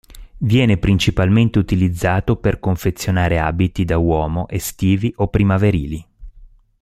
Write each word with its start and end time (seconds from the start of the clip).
Viene 0.39 0.77
principalmente 0.79 1.59
utilizzato 1.59 2.35
per 2.35 2.57
confezionare 2.59 3.37
abiti 3.37 3.85
da 3.85 3.99
uomo 3.99 4.47
estivi 4.47 5.13
o 5.17 5.27
primaverili. 5.27 6.03